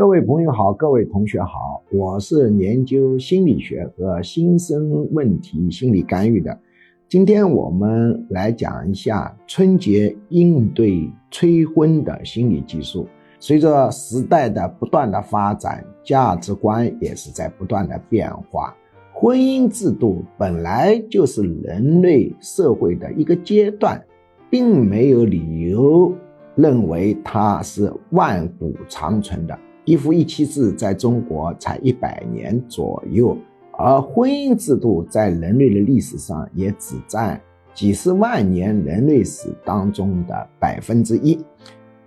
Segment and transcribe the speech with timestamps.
[0.00, 6.58] 各位朋友好，各位同学好，我是研究心理学和新生问题心理干预的。
[7.06, 13.06] 今天我们来讲一下春节应对催婚的心理技术。
[13.38, 18.74] 随着时代的不断的发展，价值观也是在不断的变化。
[19.12, 24.02] 婚姻制度本来就是人类社会的一个阶段，
[24.48, 26.10] 并没有理由。
[26.56, 29.56] 认为它是万古长存的，
[29.90, 33.36] 一夫一妻制在中国才一百年左右，
[33.72, 37.40] 而婚姻制度在人类的历史上也只占
[37.74, 41.36] 几十万年人类史当中的百分之一。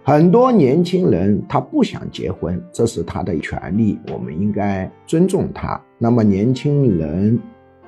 [0.01, 5.77] 很多年轻人他不想结婚，这是他的权利，我们应该尊重他。
[5.97, 7.37] 那么年轻人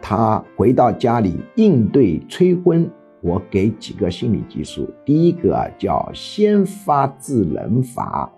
[0.02, 2.86] 他回到家里应对催婚。
[3.22, 8.32] 我给几个心理技术，第一个叫先发制人法，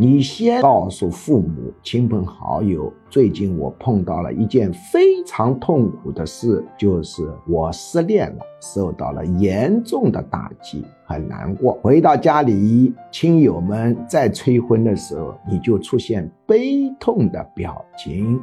[0.00, 11.72] 你先告诉父母亲朋好友，最近我碰到了一件非常痛苦的事，就是我失恋了，受到了严重的打击，很难过。
[11.82, 18.40] 回到家里，亲友们在催婚的时候，你就出现悲痛的表情。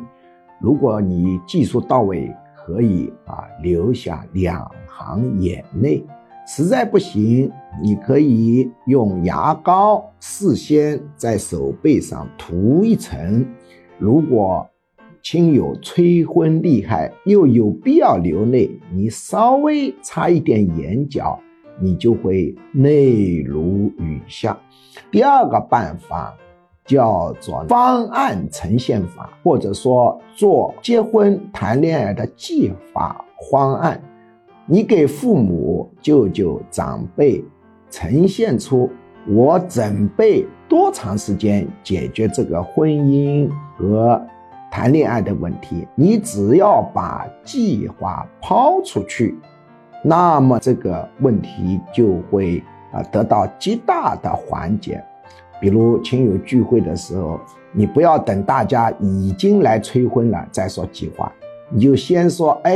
[0.59, 2.35] 如果你技术到位。
[2.67, 6.03] 可以啊，留下两行眼泪。
[6.45, 7.51] 实在不行，
[7.81, 13.45] 你可以用牙膏事先在手背上涂一层。
[13.97, 14.67] 如果
[15.23, 21.39] 亲友催婚厉害，又有必要流泪，你稍微擦一点眼角，
[21.79, 24.57] 你就会泪如雨下。
[25.11, 26.35] 第二个办法。
[26.87, 33.99] 叫做方案呈现法，或者说做结婚谈恋爱的计划方案。
[34.67, 37.43] 你给父母、舅舅、长辈
[37.91, 38.89] 呈现出
[39.27, 44.19] 我准备多长时间解决这个婚姻和
[44.71, 45.87] 谈恋爱的问题。
[45.93, 49.35] 你只要把计划抛出去，
[50.03, 55.03] 那么这个问题就会啊得到极大的缓解。
[55.61, 57.39] 比如亲友聚会的时候，
[57.71, 61.31] 你不要等大家已经来催婚了再说计划，
[61.69, 62.75] 你就先说：哎，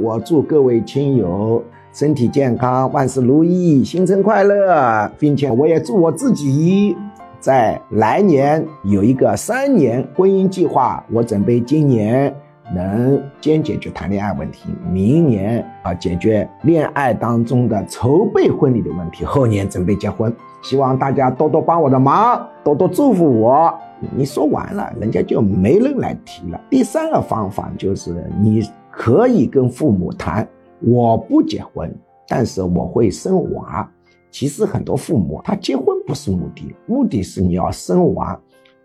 [0.00, 1.62] 我祝各位亲友
[1.92, 6.96] 身体健康，万事如意，新春快乐，并且我也祝我自己
[7.40, 11.04] 在来年有一个三年婚姻计划。
[11.12, 12.32] 我准备今年
[12.74, 20.34] 能先解决谈恋爱问题，明年啊解决恋爱当中的筹备婚礼的问题，后年准备结婚。
[20.62, 23.72] 希望大家多多帮我的忙，多多祝福我。
[24.16, 26.60] 你说完了，人家就没人来提了。
[26.68, 30.46] 第三个方法就是，你可以跟父母谈，
[30.80, 31.92] 我不结婚，
[32.26, 33.88] 但是我会生娃。
[34.30, 38.38] 其实很多父母他结婚不是目的，目的是你要生娃。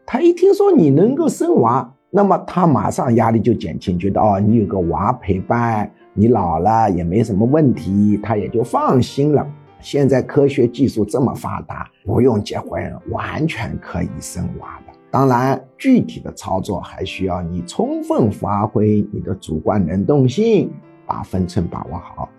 [0.06, 9.44] 他一听说你能够生娃，那么他马上压力就减轻，觉得哦，你有个娃陪伴，你老了也没什么问题，他也就放心了。
[9.80, 12.80] 现在科学技术这么发达，不用结婚
[13.10, 14.94] 完全可以生娃的。
[15.10, 20.72] 当然，具体的操作还需要你充分发挥你的主观能动性，
[21.08, 22.30] 把分寸把握好。